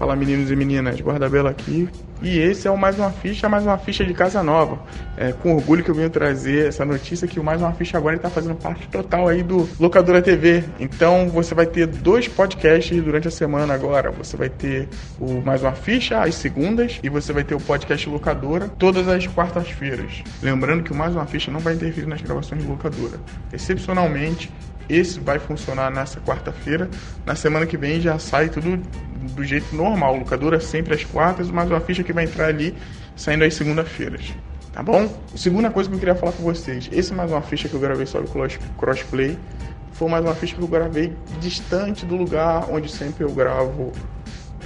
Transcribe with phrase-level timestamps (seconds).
[0.00, 1.88] Fala meninos e meninas, Guardabela aqui.
[2.22, 4.78] E esse é o Mais Uma Ficha, mais uma ficha de casa nova.
[5.16, 8.14] É com orgulho que eu venho trazer essa notícia que o Mais Uma Ficha agora
[8.14, 10.62] está fazendo parte total aí do Locadora TV.
[10.78, 14.12] Então você vai ter dois podcasts durante a semana agora.
[14.12, 14.88] Você vai ter
[15.18, 19.26] o Mais Uma Ficha às segundas e você vai ter o podcast Locadora todas as
[19.26, 20.22] quartas-feiras.
[20.40, 23.18] Lembrando que o Mais Uma Ficha não vai interferir nas gravações de Locadora.
[23.52, 24.48] Excepcionalmente,
[24.88, 26.88] esse vai funcionar nessa quarta-feira.
[27.26, 28.76] Na semana que vem já sai tudo
[29.34, 30.16] do jeito normal.
[30.16, 32.74] Locadora sempre às quartas, mas uma ficha que vai entrar ali
[33.14, 34.32] saindo às segunda-feiras.
[34.72, 35.08] Tá bom?
[35.34, 36.88] Segunda coisa que eu queria falar com vocês.
[36.92, 38.30] Esse mais uma ficha que eu gravei sobre
[38.78, 39.36] crossplay
[39.92, 43.92] foi mais uma ficha que eu gravei distante do lugar onde sempre eu gravo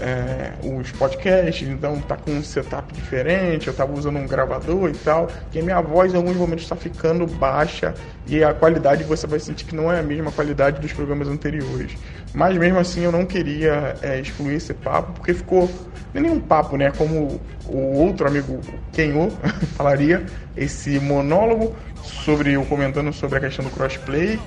[0.00, 4.94] é, os podcasts, então tá com um setup diferente, eu tava usando um gravador e
[4.94, 7.94] tal, e a minha voz em alguns momentos está ficando baixa
[8.26, 11.92] e a qualidade você vai sentir que não é a mesma qualidade dos programas anteriores.
[12.32, 15.68] Mas mesmo assim eu não queria é, excluir esse papo, porque ficou
[16.14, 16.92] não é nenhum papo, né?
[16.96, 18.60] Como o outro amigo
[18.92, 19.30] Kenô
[19.76, 20.24] falaria,
[20.56, 24.38] esse monólogo sobre eu comentando sobre a questão do crossplay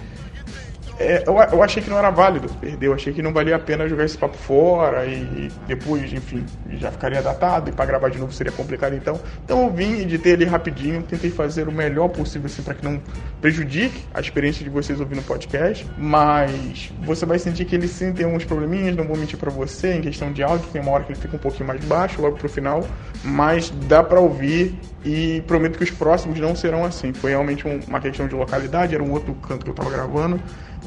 [0.98, 3.60] é, eu, eu, achei que não era válido perder, eu achei que não valia a
[3.60, 6.46] pena jogar esse papo fora e depois, enfim,
[6.78, 9.20] já ficaria datado e para gravar de novo seria complicado então.
[9.44, 13.02] Então eu vim, editei ele rapidinho, tentei fazer o melhor possível assim para que não
[13.42, 18.14] prejudique a experiência de vocês ouvindo o podcast, mas você vai sentir que ele sim
[18.14, 21.04] tem uns probleminhas, não vou mentir para você, em questão de áudio, tem uma hora
[21.04, 22.88] que ele fica um pouquinho mais baixo logo pro final,
[23.22, 27.14] mas dá para ouvir e prometo que os próximos não serão assim.
[27.14, 30.40] Foi realmente um, uma questão de localidade, era um outro canto que eu tava gravando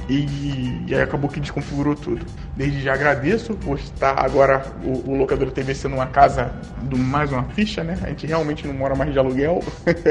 [0.08, 2.24] e, e, aí acabou que desconfigurou tudo.
[2.56, 7.30] Desde já agradeço por estar agora o, o Locador TV sendo uma casa do mais
[7.32, 7.98] uma ficha, né?
[8.02, 9.62] A gente realmente não mora mais de aluguel,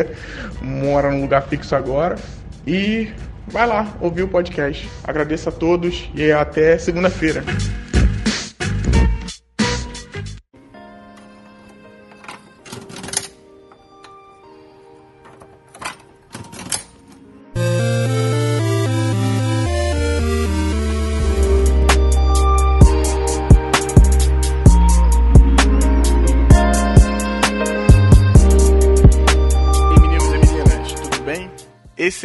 [0.61, 2.15] mora num lugar fixo agora.
[2.65, 3.09] E
[3.47, 4.89] vai lá ouvir o podcast.
[5.03, 7.43] Agradeço a todos e até segunda-feira.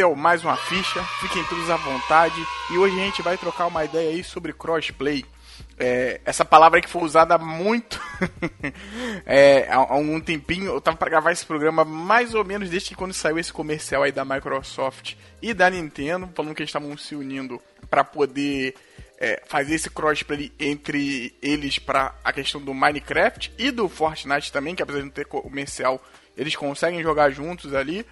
[0.03, 2.35] É o mais uma ficha, fiquem todos à vontade
[2.71, 5.25] e hoje a gente vai trocar uma ideia aí sobre crossplay.
[5.79, 8.01] É, essa palavra que foi usada muito
[9.25, 10.67] é, há, um tempinho.
[10.73, 14.03] Eu tava para gravar esse programa mais ou menos desde que quando saiu esse comercial
[14.03, 18.75] aí da Microsoft e da Nintendo, falando que eles estavam se unindo para poder
[19.19, 24.75] é, fazer esse crossplay entre eles para a questão do Minecraft e do Fortnite também,
[24.75, 26.03] que apesar de não ter comercial,
[26.37, 28.05] eles conseguem jogar juntos ali.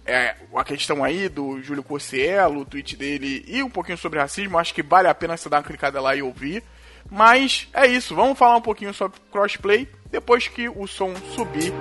[0.04, 4.58] é, a questão aí do Júlio Cossiello, o tweet dele e um pouquinho sobre racismo.
[4.58, 6.62] Acho que vale a pena você dar uma clicada lá e ouvir.
[7.10, 11.72] Mas é isso, vamos falar um pouquinho sobre crossplay depois que o som subir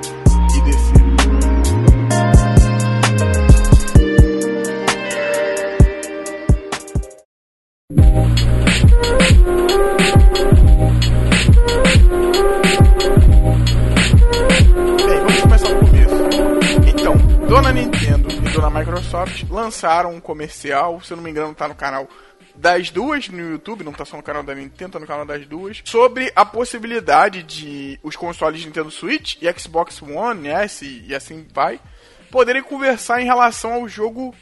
[0.56, 1.06] e descer.
[18.56, 22.08] Dona Microsoft lançaram um comercial, se eu não me engano, tá no canal
[22.56, 25.46] das duas no YouTube, não tá só no canal da Nintendo, tá no canal das
[25.46, 31.46] duas, sobre a possibilidade de os consoles Nintendo Switch e Xbox One S e assim
[31.54, 31.82] vai,
[32.32, 34.34] poderem conversar em relação ao jogo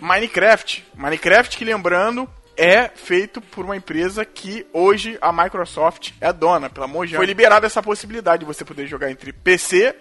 [0.00, 0.86] Minecraft.
[0.94, 2.26] Minecraft que lembrando
[2.56, 7.18] é feito por uma empresa que hoje a Microsoft é dona, pela Mojang.
[7.18, 9.94] Foi liberada essa possibilidade de você poder jogar entre PC,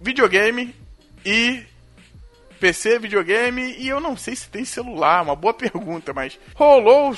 [0.00, 0.74] videogame
[1.26, 1.62] e
[2.56, 7.14] PC, videogame e eu não sei se tem celular, uma boa pergunta, mas rolou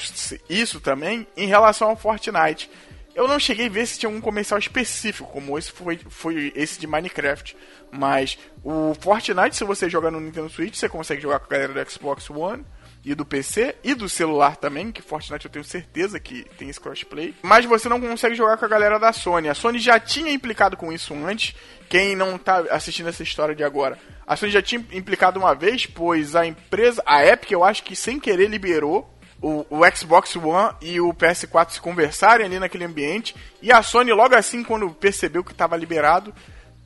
[0.49, 2.71] isso também em relação ao Fortnite.
[3.15, 6.79] Eu não cheguei a ver se tinha algum comercial específico, como esse foi, foi esse
[6.79, 7.57] de Minecraft.
[7.91, 11.73] Mas o Fortnite, se você jogar no Nintendo Switch, você consegue jogar com a galera
[11.73, 12.65] do Xbox One
[13.05, 16.81] e do PC e do celular também, que Fortnite eu tenho certeza que tem esse
[16.81, 17.35] crossplay.
[17.43, 19.49] Mas você não consegue jogar com a galera da Sony.
[19.49, 21.55] A Sony já tinha implicado com isso antes.
[21.89, 25.87] Quem não tá assistindo essa história de agora, a Sony já tinha implicado uma vez,
[25.87, 29.09] pois a empresa, a Epic, eu acho que sem querer liberou
[29.41, 33.35] o, o, Xbox One e o PS4 se conversarem ali naquele ambiente.
[33.63, 36.35] E a Sony, logo assim, quando percebeu que estava liberado,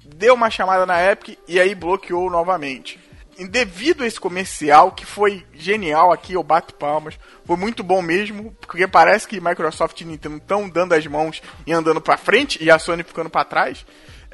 [0.05, 3.01] deu uma chamada na Epic e aí bloqueou novamente
[3.49, 8.55] devido a esse comercial, que foi genial aqui, eu bato palmas, foi muito bom mesmo,
[8.61, 12.71] porque parece que Microsoft e Nintendo estão dando as mãos e andando para frente, e
[12.71, 13.85] a Sony ficando para trás.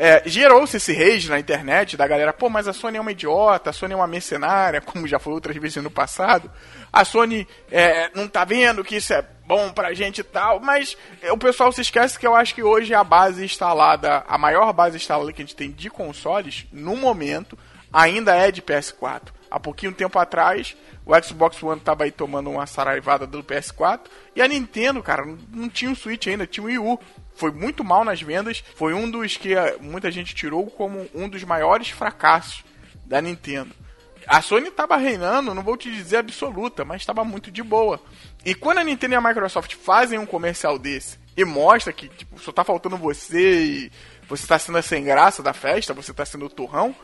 [0.00, 3.71] É, Gerou-se esse rage na internet da galera, pô, mas a Sony é uma idiota,
[3.71, 6.49] a Sony é uma mercenária, como já foi outras vezes no passado.
[6.93, 10.97] A Sony é, não tá vendo que isso é bom pra gente e tal, mas
[11.33, 14.97] o pessoal se esquece que eu acho que hoje a base instalada, a maior base
[14.97, 17.59] instalada que a gente tem de consoles, no momento,
[17.93, 19.29] ainda é de PS4.
[19.50, 20.76] Há pouquinho tempo atrás,
[21.06, 24.00] o Xbox One tava aí tomando uma saraivada do PS4
[24.37, 27.00] e a Nintendo, cara, não tinha um Switch ainda, tinha o Wii U.
[27.35, 31.44] Foi muito mal nas vendas, foi um dos que muita gente tirou como um dos
[31.44, 32.64] maiores fracassos
[33.06, 33.75] da Nintendo.
[34.26, 37.99] A Sony estava reinando, não vou te dizer absoluta, mas estava muito de boa.
[38.44, 42.38] E quando a Nintendo e a Microsoft fazem um comercial desse e mostra que tipo,
[42.38, 43.93] só tá faltando você e
[44.29, 46.94] você tá sendo sem graça da festa, você tá sendo o turrão,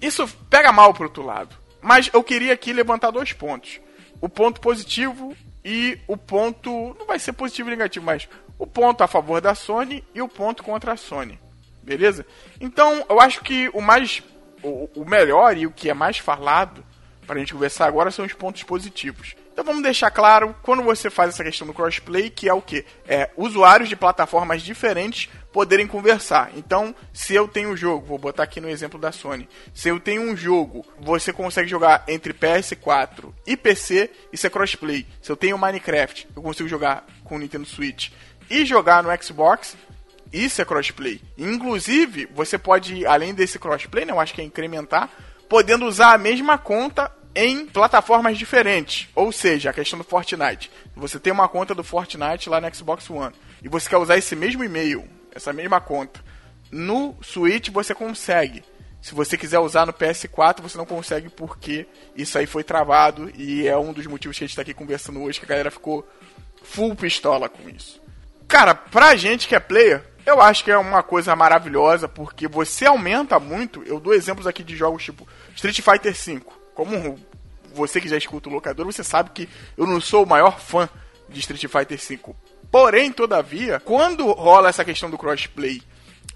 [0.00, 1.56] isso pega mal pro outro lado.
[1.80, 3.80] Mas eu queria aqui levantar dois pontos.
[4.20, 6.96] O ponto positivo e o ponto.
[6.98, 10.28] Não vai ser positivo e negativo, mas o ponto a favor da Sony e o
[10.28, 11.38] ponto contra a Sony.
[11.82, 12.26] Beleza?
[12.60, 14.22] Então, eu acho que o mais.
[14.62, 16.82] O, o melhor e o que é mais falado
[17.26, 19.36] para a gente conversar agora são os pontos positivos.
[19.54, 22.84] Então vamos deixar claro, quando você faz essa questão do crossplay, que é o que?
[23.06, 26.50] É usuários de plataformas diferentes poderem conversar.
[26.56, 30.00] Então, se eu tenho um jogo, vou botar aqui no exemplo da Sony, se eu
[30.00, 35.06] tenho um jogo, você consegue jogar entre PS4 e PC, isso é crossplay.
[35.22, 38.10] Se eu tenho Minecraft, eu consigo jogar com o Nintendo Switch
[38.50, 39.76] e jogar no Xbox,
[40.32, 41.22] isso é crossplay.
[41.38, 45.08] Inclusive, você pode, além desse crossplay, né, eu acho que é incrementar,
[45.48, 49.08] podendo usar a mesma conta em plataformas diferentes.
[49.14, 50.70] Ou seja, a questão do Fortnite.
[50.94, 54.36] Você tem uma conta do Fortnite lá no Xbox One e você quer usar esse
[54.36, 56.20] mesmo e-mail, essa mesma conta.
[56.70, 58.62] No Switch você consegue.
[59.02, 61.86] Se você quiser usar no PS4, você não consegue porque
[62.16, 65.22] isso aí foi travado e é um dos motivos que a gente está aqui conversando
[65.22, 66.08] hoje que a galera ficou
[66.62, 68.00] full pistola com isso.
[68.48, 72.86] Cara, pra gente que é player, eu acho que é uma coisa maravilhosa porque você
[72.86, 73.82] aumenta muito.
[73.82, 76.40] Eu dou exemplos aqui de jogos tipo Street Fighter V
[76.74, 77.18] como
[77.74, 80.88] você que já escuta o locador, você sabe que eu não sou o maior fã
[81.28, 82.34] de Street Fighter V.
[82.70, 85.82] Porém, todavia, quando rola essa questão do crossplay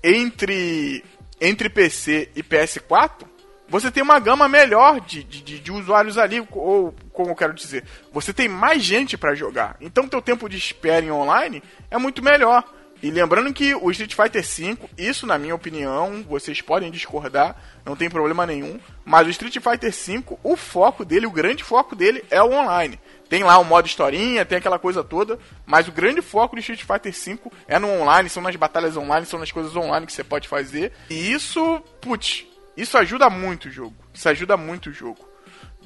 [0.03, 1.05] entre,
[1.41, 3.27] entre PC e PS4,
[3.69, 7.85] você tem uma gama melhor de, de, de usuários ali, ou como eu quero dizer,
[8.13, 9.77] você tem mais gente para jogar.
[9.81, 12.65] Então, teu tempo de espera em online é muito melhor.
[13.01, 17.95] E lembrando que o Street Fighter V, isso na minha opinião, vocês podem discordar, não
[17.95, 22.25] tem problema nenhum, mas o Street Fighter V, o foco dele, o grande foco dele
[22.29, 22.99] é o online.
[23.29, 26.83] Tem lá o modo historinha, tem aquela coisa toda, mas o grande foco do Street
[26.83, 30.25] Fighter V é no online, são nas batalhas online, são nas coisas online que você
[30.25, 30.93] pode fazer.
[31.09, 33.95] E isso, putz, isso ajuda muito o jogo.
[34.13, 35.28] Isso ajuda muito o jogo.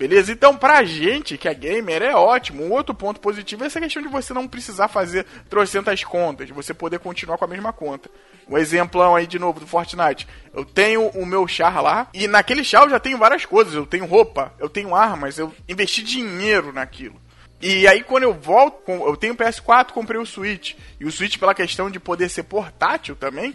[0.02, 0.32] Beleza?
[0.32, 2.64] Então, pra gente que é gamer, é ótimo.
[2.64, 6.74] Um outro ponto positivo é essa questão de você não precisar fazer trocentas contas, você
[6.74, 8.10] poder continuar com a mesma conta.
[8.48, 10.26] Um exemplo aí de novo do Fortnite.
[10.52, 13.74] Eu tenho o meu char lá, e naquele char eu já tenho várias coisas.
[13.74, 17.14] Eu tenho roupa, eu tenho armas, eu investi dinheiro naquilo.
[17.60, 20.74] E aí quando eu volto, eu tenho o PS4, comprei o Switch.
[20.98, 23.54] E o Switch, pela questão de poder ser portátil também,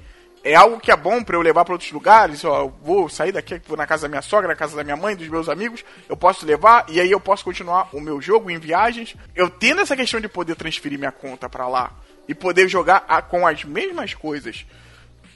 [0.51, 2.43] é algo que é bom para eu levar para outros lugares.
[2.45, 5.15] Ó, vou sair daqui, vou na casa da minha sogra, na casa da minha mãe,
[5.15, 5.83] dos meus amigos.
[6.07, 9.15] Eu posso levar e aí eu posso continuar o meu jogo em viagens.
[9.35, 11.91] Eu tendo essa questão de poder transferir minha conta para lá
[12.27, 14.65] e poder jogar a, com as mesmas coisas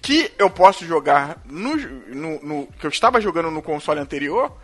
[0.02, 4.58] que eu posso jogar no, no, no, que eu estava jogando no console anterior.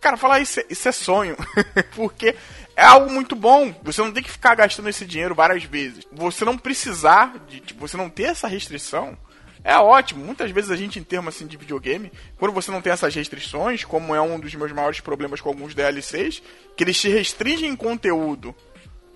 [0.00, 1.36] Cara, falar isso, é, isso é sonho,
[1.94, 2.34] porque
[2.74, 3.72] é algo muito bom.
[3.84, 6.04] Você não tem que ficar gastando esse dinheiro várias vezes.
[6.12, 9.16] Você não precisar de, tipo, você não ter essa restrição
[9.64, 10.24] é ótimo.
[10.24, 13.84] Muitas vezes a gente, em termos assim, de videogame, quando você não tem essas restrições,
[13.84, 16.42] como é um dos meus maiores problemas com alguns DLCs,
[16.76, 18.54] que eles te restringem conteúdo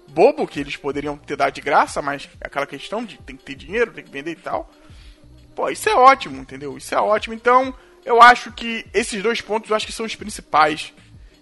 [0.09, 3.45] bobo que eles poderiam ter dado de graça, mas é aquela questão de tem que
[3.45, 4.71] ter dinheiro, tem que vender e tal.
[5.55, 6.76] Pô, isso é ótimo, entendeu?
[6.79, 7.35] Isso é ótimo.
[7.35, 7.75] Então,
[8.05, 10.95] eu acho que esses dois pontos eu acho que são os principais.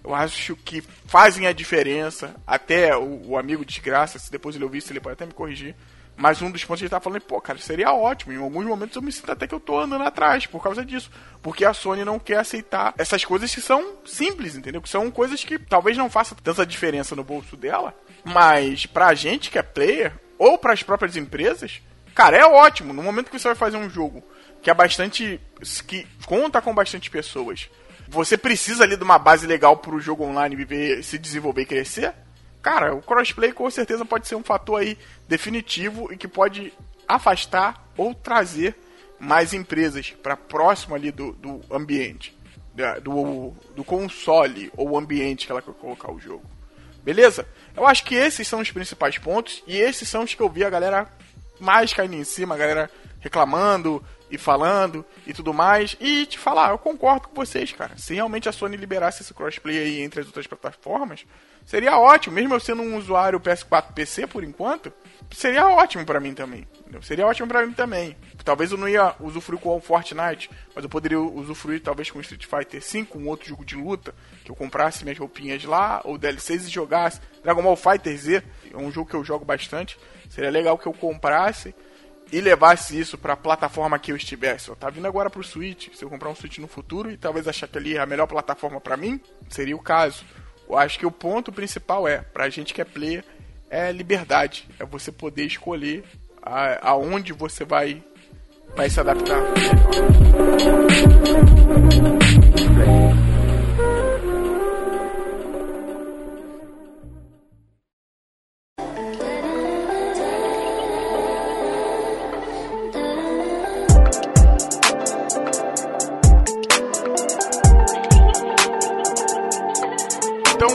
[0.03, 2.35] Eu acho que fazem a diferença.
[2.47, 5.77] Até o, o amigo desgraça, se depois ele ouvir isso, ele pode até me corrigir
[6.17, 8.33] Mas um dos pontos que ele tá falando, pô, cara, seria ótimo.
[8.33, 11.11] Em alguns momentos eu me sinto até que eu tô andando atrás por causa disso.
[11.43, 14.81] Porque a Sony não quer aceitar essas coisas que são simples, entendeu?
[14.81, 17.95] Que são coisas que talvez não façam tanta diferença no bolso dela.
[18.25, 21.83] Mas pra gente que é player, ou para as próprias empresas,
[22.15, 22.93] cara, é ótimo.
[22.93, 24.23] No momento que você vai fazer um jogo
[24.63, 25.41] que é bastante.
[25.87, 27.69] que conta com bastante pessoas,
[28.09, 31.67] você precisa ali de uma base legal para o jogo online viver, se desenvolver e
[31.67, 32.15] crescer.
[32.65, 34.97] Cara, o crossplay com certeza pode ser um fator aí
[35.29, 36.73] definitivo e que pode
[37.07, 38.75] afastar ou trazer
[39.21, 42.35] mais empresas para próximo ali do, do ambiente,
[43.03, 46.43] do, do console ou ambiente que ela quer colocar o jogo.
[47.03, 47.47] Beleza?
[47.77, 50.65] Eu acho que esses são os principais pontos e esses são os que eu vi
[50.65, 51.07] a galera
[51.61, 52.91] mais caindo em cima, a galera
[53.21, 55.99] reclamando e falando e tudo mais.
[56.01, 57.99] E te falar, eu concordo com vocês, cara.
[57.99, 61.27] Se realmente a Sony liberasse esse crossplay aí entre as outras plataformas,
[61.65, 62.35] seria ótimo.
[62.35, 64.93] Mesmo eu sendo um usuário PS4 PC por enquanto,
[65.31, 66.67] seria ótimo para mim também.
[67.03, 68.17] Seria ótimo para mim também.
[68.45, 72.47] Talvez eu não ia usufruir com o Fortnite, mas eu poderia usufruir talvez com Street
[72.47, 76.67] Fighter 5, um outro jogo de luta, que eu comprasse minhas roupinhas lá, ou DLCs
[76.67, 77.21] e jogasse.
[77.43, 78.43] Dragon Ball Fighter Z,
[78.73, 79.99] é um jogo que eu jogo bastante.
[80.29, 81.75] Seria legal que eu comprasse
[82.31, 84.69] e levasse isso para a plataforma que eu estivesse.
[84.69, 87.49] Eu tá vindo agora pro Switch, se eu comprar um Switch no futuro e talvez
[87.49, 90.25] achar que ali é a melhor plataforma para mim, seria o caso.
[90.75, 93.25] Eu acho que o ponto principal é, pra gente que é player,
[93.71, 94.67] é liberdade.
[94.77, 96.03] É você poder escolher
[96.43, 98.03] a, aonde você vai,
[98.75, 99.41] vai se adaptar.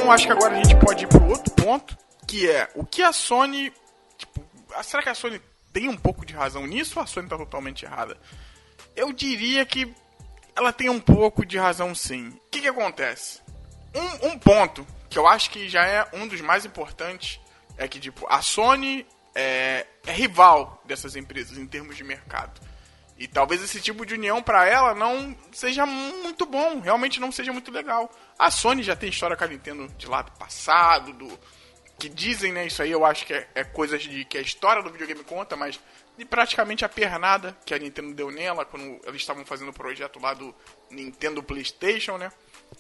[0.10, 3.04] Então acho que agora a gente pode ir pro outro ponto, que é o que
[3.04, 3.72] a Sony.
[4.18, 4.44] Tipo,
[4.82, 5.40] será que a Sony
[5.72, 8.18] tem um pouco de razão nisso ou a Sony está totalmente errada?
[8.96, 9.94] Eu diria que
[10.56, 12.30] ela tem um pouco de razão sim.
[12.30, 13.40] O que, que acontece?
[13.94, 17.40] Um, um, ponto que eu acho que já é um dos mais importantes
[17.78, 22.60] é que tipo, a Sony é, é rival dessas empresas em termos de mercado.
[23.20, 27.52] E talvez esse tipo de união para ela não seja muito bom, realmente não seja
[27.52, 28.10] muito legal.
[28.40, 31.28] A Sony já tem história com a Nintendo de lá do passado, do
[32.00, 34.82] que dizem, né, isso aí eu acho que é, é coisas de que a história
[34.82, 35.78] do videogame conta, mas
[36.18, 40.18] de praticamente a pernada que a Nintendo deu nela quando eles estavam fazendo o projeto
[40.18, 40.56] lá do
[40.90, 42.32] Nintendo PlayStation, né?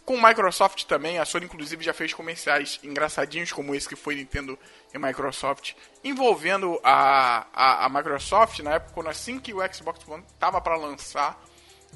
[0.06, 4.58] Com Microsoft também, a Sony inclusive já fez comerciais engraçadinhos como esse que foi Nintendo
[4.94, 10.24] e Microsoft, envolvendo a, a, a Microsoft na época quando assim que o Xbox One
[10.34, 11.40] estava para lançar,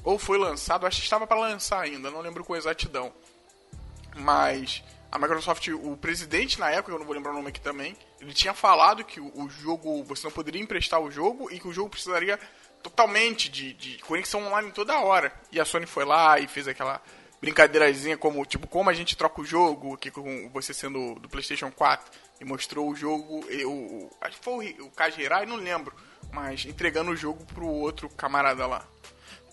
[0.04, 3.12] ou foi lançado, acho que estava para lançar ainda, não lembro com exatidão.
[4.14, 7.96] Mas a Microsoft, o presidente na época, eu não vou lembrar o nome aqui também,
[8.20, 11.68] ele tinha falado que o, o jogo, você não poderia emprestar o jogo e que
[11.68, 12.38] o jogo precisaria
[12.82, 15.32] totalmente de, de conexão online toda hora.
[15.50, 17.00] E a Sony foi lá e fez aquela
[17.44, 21.70] brincadeirazinha como, tipo, como a gente troca o jogo, aqui com você sendo do PlayStation
[21.70, 22.10] 4,
[22.40, 25.94] e mostrou o jogo, e, o, acho que foi o, o Kaji Hirai, não lembro,
[26.32, 28.88] mas entregando o jogo pro outro camarada lá.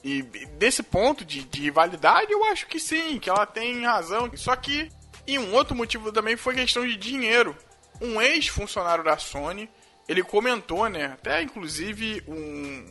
[0.01, 0.23] E
[0.57, 4.31] desse ponto de, de rivalidade, eu acho que sim, que ela tem razão.
[4.35, 4.89] Só que,
[5.27, 7.55] e um outro motivo também foi questão de dinheiro.
[7.99, 9.69] Um ex-funcionário da Sony,
[10.07, 12.85] ele comentou, né, até inclusive um,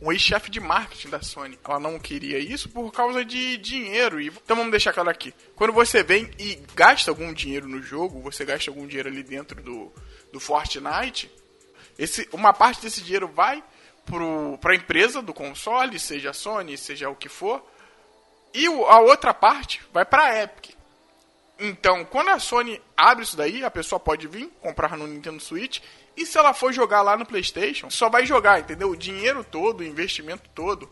[0.00, 1.58] um ex-chefe de marketing da Sony.
[1.64, 4.20] Ela não queria isso por causa de dinheiro.
[4.20, 5.34] Então vamos deixar claro aqui.
[5.54, 9.62] Quando você vem e gasta algum dinheiro no jogo, você gasta algum dinheiro ali dentro
[9.62, 9.92] do,
[10.32, 11.30] do Fortnite,
[11.98, 13.62] esse, uma parte desse dinheiro vai
[14.60, 17.64] para a empresa do console, seja a Sony, seja o que for,
[18.54, 20.65] e a outra parte vai para a Epic.
[21.58, 25.80] Então, quando a Sony abre isso daí, a pessoa pode vir comprar no Nintendo Switch
[26.16, 28.90] e se ela for jogar lá no PlayStation, só vai jogar, entendeu?
[28.90, 30.90] O dinheiro todo, o investimento todo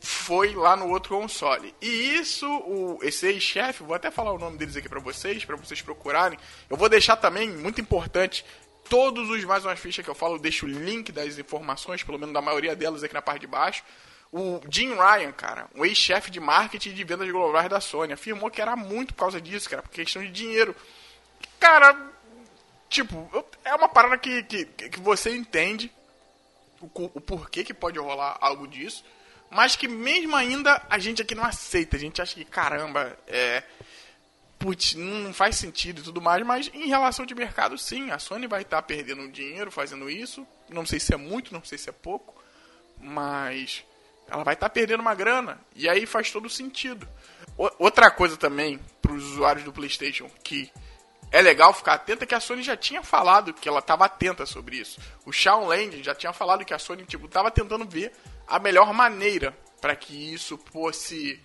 [0.00, 1.74] foi lá no outro console.
[1.80, 5.56] E isso, o, esse ex-chefe, vou até falar o nome deles aqui para vocês, para
[5.56, 6.38] vocês procurarem.
[6.70, 8.44] Eu vou deixar também, muito importante,
[8.88, 12.18] todos os mais umas fichas que eu falo, eu deixo o link das informações, pelo
[12.18, 13.82] menos da maioria delas aqui na parte de baixo.
[14.30, 18.60] O Jim Ryan, cara, o ex-chefe de marketing de vendas globais da Sony, afirmou que
[18.60, 20.76] era muito por causa disso, cara, por questão de dinheiro.
[21.58, 21.96] Cara,
[22.90, 23.28] tipo,
[23.64, 25.90] é uma parada que, que, que você entende
[26.80, 29.04] o, o porquê que pode rolar algo disso,
[29.50, 31.96] mas que mesmo ainda a gente aqui não aceita.
[31.96, 33.62] A gente acha que, caramba, é.
[34.58, 38.48] Putz, não faz sentido e tudo mais, mas em relação de mercado, sim, a Sony
[38.48, 40.44] vai estar tá perdendo dinheiro fazendo isso.
[40.68, 42.34] Não sei se é muito, não sei se é pouco,
[43.00, 43.84] mas
[44.30, 45.60] ela vai estar tá perdendo uma grana.
[45.74, 47.08] E aí faz todo sentido.
[47.78, 50.70] Outra coisa também, para os usuários do PlayStation, que
[51.30, 54.76] é legal ficar atenta que a Sony já tinha falado que ela estava atenta sobre
[54.76, 55.00] isso.
[55.26, 58.12] O Shawn Land já tinha falado que a Sony tipo estava tentando ver
[58.46, 61.40] a melhor maneira para que isso fosse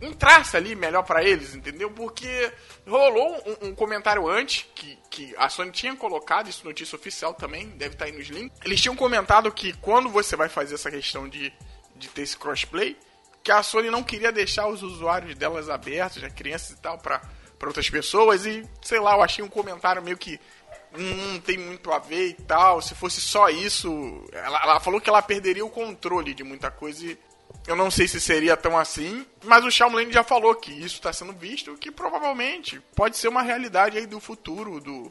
[0.00, 1.90] entrasse ali melhor para eles, entendeu?
[1.90, 2.52] Porque
[2.86, 7.68] rolou um, um, comentário antes que, que a Sony tinha colocado, isso notícia oficial também,
[7.70, 8.58] deve estar tá aí nos links.
[8.64, 11.52] Eles tinham comentado que quando você vai fazer essa questão de,
[11.98, 12.96] de ter esse crossplay,
[13.42, 17.20] que a Sony não queria deixar os usuários delas abertos, já crianças e tal, para
[17.64, 18.44] outras pessoas.
[18.44, 20.40] E sei lá, eu achei um comentário meio que
[20.92, 22.82] não tem muito a ver e tal.
[22.82, 27.04] Se fosse só isso, ela, ela falou que ela perderia o controle de muita coisa
[27.04, 27.18] e
[27.66, 31.12] eu não sei se seria tão assim, mas o Xiaomi já falou que isso está
[31.12, 35.10] sendo visto, que provavelmente pode ser uma realidade aí do futuro do,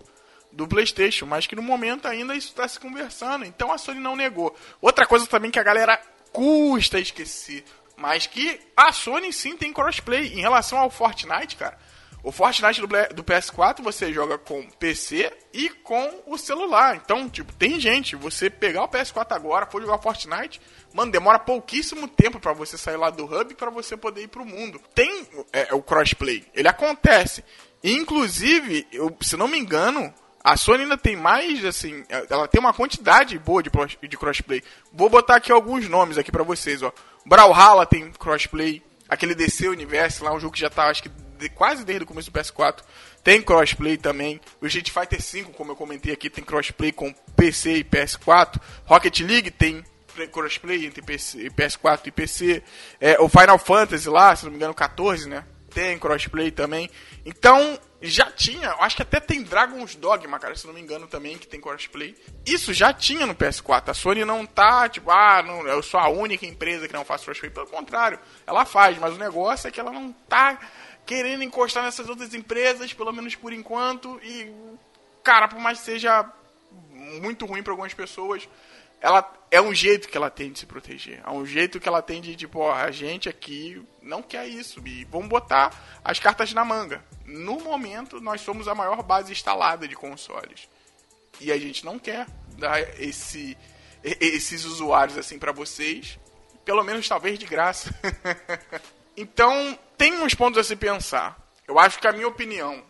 [0.51, 3.43] do PlayStation, mas que no momento ainda isso está se conversando.
[3.43, 4.55] Então a Sony não negou.
[4.81, 6.01] Outra coisa também que a galera
[6.35, 7.63] custa esquecer,
[7.95, 11.77] mas que a Sony sim tem crossplay em relação ao Fortnite, cara.
[12.21, 16.95] O Fortnite do, do PS4 você joga com PC e com o celular.
[16.95, 20.59] Então, tipo, tem gente, você pegar o PS4 agora, for jogar Fortnite,
[20.91, 24.43] mano, demora pouquíssimo tempo para você sair lá do hub para você poder ir pro
[24.43, 24.81] mundo.
[24.93, 27.45] Tem é, o crossplay, ele acontece.
[27.83, 30.11] Inclusive, eu, se não me engano,
[30.45, 33.71] a Sony ainda tem mais, assim, ela tem uma quantidade boa de,
[34.07, 34.61] de crossplay.
[34.93, 36.93] Vou botar aqui alguns nomes aqui para vocês, ó.
[37.25, 41.49] Brawlhalla tem crossplay, aquele DC Universe lá, um jogo que já tá, acho que de,
[41.49, 42.81] quase desde o começo do PS4.
[43.23, 44.39] Tem crossplay também.
[44.61, 48.61] O Street Fighter V, como eu comentei aqui, tem crossplay com PC e PS4.
[48.85, 49.83] Rocket League tem
[50.31, 52.63] crossplay entre PC, PS4 e PC.
[53.01, 55.43] É, o Final Fantasy lá, se não me engano, 14, né?
[55.75, 56.89] Tem crossplay também.
[57.25, 61.37] Então, já tinha, acho que até tem Dragon's Dogma, cara, se não me engano também,
[61.37, 62.15] que tem crossplay.
[62.45, 63.89] Isso já tinha no PS4.
[63.89, 67.25] A Sony não tá, tipo, ah, não, eu sou a única empresa que não faz
[67.25, 67.51] crossplay.
[67.51, 68.17] Pelo contrário,
[68.47, 70.57] ela faz, mas o negócio é que ela não tá
[71.05, 74.17] querendo encostar nessas outras empresas, pelo menos por enquanto.
[74.23, 74.49] E,
[75.25, 76.25] cara, por mais que seja
[77.21, 78.47] muito ruim para algumas pessoas,
[79.01, 81.21] ela é um jeito que ela tem de se proteger.
[81.25, 84.85] É um jeito que ela tem de, tipo, ó, a gente aqui não quer isso.
[84.85, 85.71] E vamos botar
[86.03, 87.03] as cartas na manga.
[87.25, 90.67] No momento, nós somos a maior base instalada de consoles.
[91.39, 92.27] E a gente não quer
[92.57, 93.57] dar esse,
[94.03, 96.19] esses usuários assim para vocês.
[96.63, 97.93] Pelo menos talvez de graça.
[99.15, 101.39] então, tem uns pontos a se pensar.
[101.67, 102.83] Eu acho que a minha opinião,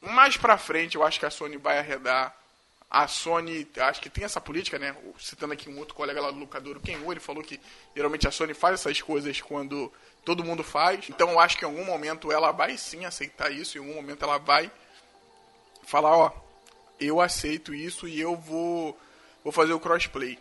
[0.00, 2.36] mais pra frente, eu acho que a Sony vai arredar.
[2.94, 4.94] A Sony, acho que tem essa política, né?
[5.18, 7.58] Citando aqui um outro colega lá do locador, o Kenwo, ele falou que
[7.96, 9.90] geralmente a Sony faz essas coisas quando
[10.26, 11.08] todo mundo faz.
[11.08, 14.22] Então eu acho que em algum momento ela vai sim aceitar isso, em algum momento
[14.22, 14.70] ela vai
[15.84, 16.32] falar, ó,
[17.00, 18.94] eu aceito isso e eu vou
[19.42, 20.38] vou fazer o crossplay.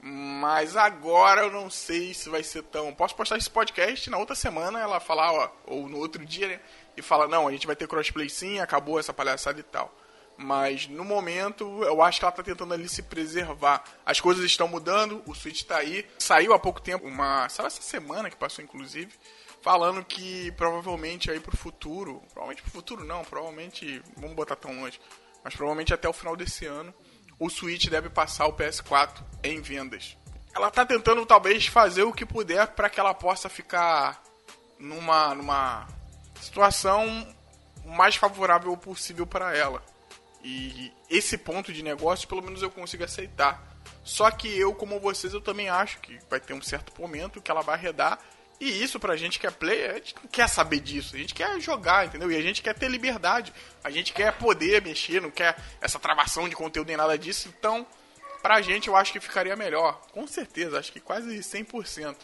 [0.00, 2.92] Mas agora eu não sei se vai ser tão.
[2.92, 6.60] Posso postar esse podcast na outra semana ela falar, ó, ou no outro dia, né?
[6.96, 9.94] E falar, não, a gente vai ter crossplay sim, acabou essa palhaçada e tal.
[10.36, 13.84] Mas no momento, eu acho que ela tá tentando ali se preservar.
[14.04, 16.06] As coisas estão mudando, o Switch tá aí.
[16.18, 17.48] Saiu há pouco tempo, uma.
[17.48, 19.12] Sabe essa semana que passou, inclusive,
[19.62, 22.20] falando que provavelmente aí pro futuro.
[22.32, 24.02] Provavelmente pro futuro não, provavelmente.
[24.16, 25.00] Vamos botar tão longe.
[25.42, 26.92] Mas provavelmente até o final desse ano
[27.38, 30.16] o Switch deve passar o PS4 em vendas.
[30.54, 34.22] Ela está tentando talvez fazer o que puder para que ela possa ficar
[34.78, 35.86] numa, numa
[36.40, 37.04] situação
[37.84, 39.82] mais favorável possível para ela.
[40.44, 43.74] E esse ponto de negócio, pelo menos eu consigo aceitar.
[44.04, 47.50] Só que eu, como vocês, eu também acho que vai ter um certo momento que
[47.50, 48.20] ela vai arredar
[48.60, 51.16] e isso pra gente que é player, a gente não quer saber disso.
[51.16, 52.30] A gente quer jogar, entendeu?
[52.30, 53.52] E a gente quer ter liberdade.
[53.82, 57.52] A gente quer poder mexer, não quer essa travação de conteúdo nem nada disso.
[57.58, 57.86] Então,
[58.42, 60.00] pra gente eu acho que ficaria melhor.
[60.12, 62.16] Com certeza, acho que quase 100%.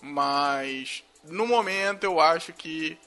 [0.00, 2.98] Mas, no momento eu acho que,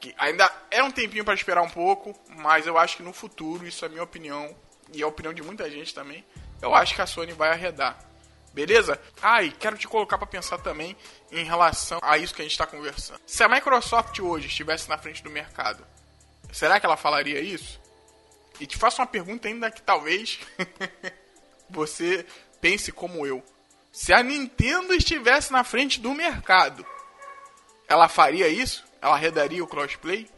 [0.00, 2.14] que ainda é um tempinho para esperar um pouco.
[2.28, 4.54] Mas eu acho que no futuro, isso é minha opinião.
[4.92, 6.24] E é a opinião de muita gente também.
[6.60, 7.98] Eu acho que a Sony vai arredar.
[8.52, 9.00] Beleza?
[9.22, 10.96] Ah, e quero te colocar para pensar também
[11.30, 13.20] em relação a isso que a gente está conversando.
[13.26, 15.86] Se a Microsoft hoje estivesse na frente do mercado,
[16.50, 17.80] será que ela falaria isso?
[18.58, 20.40] E te faço uma pergunta ainda que talvez
[21.70, 22.26] você
[22.60, 23.44] pense como eu.
[23.92, 26.84] Se a Nintendo estivesse na frente do mercado,
[27.86, 28.84] ela faria isso?
[29.00, 30.28] Ela arredaria o crossplay?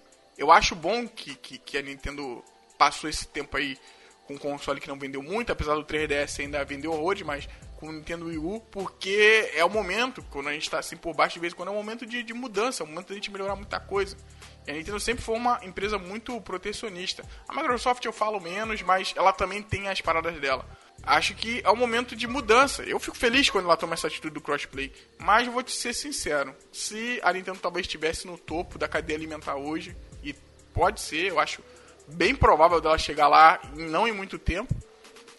[0.41, 2.43] Eu acho bom que, que, que a Nintendo
[2.79, 3.77] passou esse tempo aí
[4.27, 7.89] com um console que não vendeu muito, apesar do 3DS ainda vendeu horrores, mas com
[7.89, 11.35] o Nintendo Wii U, porque é o momento, quando a gente está assim por baixo,
[11.35, 13.17] de vez em quando é um momento de, de mudança, é um momento de a
[13.17, 14.17] gente melhorar muita coisa.
[14.67, 17.23] E a Nintendo sempre foi uma empresa muito protecionista.
[17.47, 20.67] A Microsoft eu falo menos, mas ela também tem as paradas dela.
[21.03, 22.83] Acho que é um momento de mudança.
[22.85, 24.91] Eu fico feliz quando ela toma essa atitude do crossplay.
[25.19, 29.57] Mas vou te ser sincero: se a Nintendo talvez estivesse no topo da cadeia alimentar
[29.57, 29.95] hoje,
[30.73, 31.63] pode ser, eu acho
[32.07, 34.75] bem provável dela chegar lá não em muito tempo.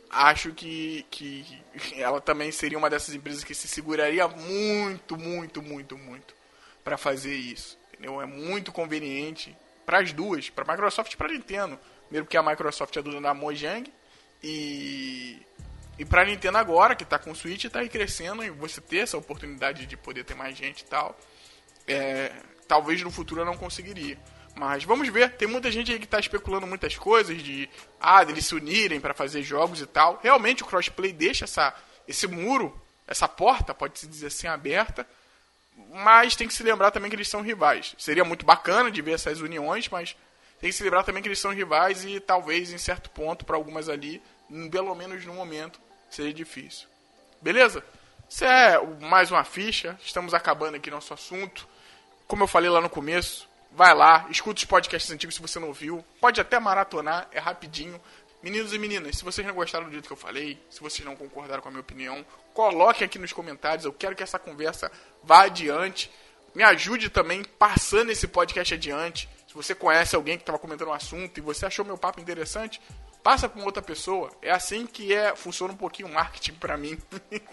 [0.10, 1.64] Acho que, que
[1.96, 6.36] ela também seria uma dessas empresas que se seguraria muito, muito, muito, muito
[6.84, 7.80] para fazer isso.
[7.94, 8.22] Entendeu?
[8.22, 11.80] É muito conveniente para as duas, para a Microsoft e para a Nintendo.
[12.06, 13.92] Primeiro porque a Microsoft é dona da Mojang
[14.44, 15.42] e
[16.02, 18.82] e para a Nintendo agora, que está com o Switch, está aí crescendo e você
[18.82, 21.16] ter essa oportunidade de poder ter mais gente e tal,
[21.88, 22.32] é,
[22.68, 24.18] talvez no futuro eu não conseguiria.
[24.56, 28.46] Mas vamos ver, tem muita gente aí que está especulando muitas coisas de ah, deles
[28.46, 30.20] se unirem para fazer jogos e tal.
[30.22, 31.74] Realmente o crossplay deixa essa,
[32.08, 35.08] esse muro, essa porta, pode se dizer assim, aberta.
[35.94, 37.96] Mas tem que se lembrar também que eles são rivais.
[37.98, 40.16] Seria muito bacana de ver essas uniões, mas
[40.60, 43.56] tem que se lembrar também que eles são rivais e talvez em certo ponto para
[43.56, 44.22] algumas ali,
[44.70, 46.88] pelo menos no momento, seria difícil.
[47.42, 47.84] Beleza?
[48.30, 49.98] Isso é mais uma ficha.
[50.06, 51.68] Estamos acabando aqui nosso assunto.
[52.28, 55.70] Como eu falei lá no começo, vai lá, escuta os podcasts antigos se você não
[55.70, 56.04] ouviu.
[56.20, 58.00] Pode até maratonar, é rapidinho.
[58.44, 61.16] Meninos e meninas, se vocês não gostaram do jeito que eu falei, se vocês não
[61.16, 63.86] concordaram com a minha opinião, coloquem aqui nos comentários.
[63.86, 64.92] Eu quero que essa conversa
[65.24, 66.12] vá adiante.
[66.56, 69.30] Me ajude também passando esse podcast adiante.
[69.48, 72.82] Se você conhece alguém que estava comentando um assunto e você achou meu papo interessante,
[73.24, 74.32] passa para outra pessoa.
[74.42, 76.98] É assim que é funciona um pouquinho o marketing para mim.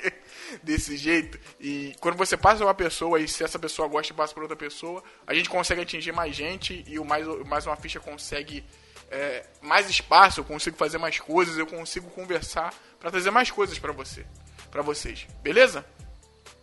[0.62, 1.38] Desse jeito.
[1.60, 5.02] E quando você passa uma pessoa e se essa pessoa gosta passa para outra pessoa,
[5.26, 8.64] a gente consegue atingir mais gente e o mais, mais uma ficha consegue
[9.10, 13.78] é, mais espaço, eu consigo fazer mais coisas, eu consigo conversar para trazer mais coisas
[13.78, 14.26] para você,
[14.70, 15.26] para vocês.
[15.42, 15.84] Beleza?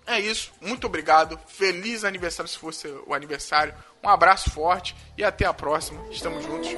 [0.08, 0.52] É isso.
[0.62, 1.39] Muito obrigado.
[1.48, 3.74] Feliz aniversário se fosse o aniversário.
[4.04, 6.06] Um abraço forte e até a próxima.
[6.12, 6.70] Estamos juntos.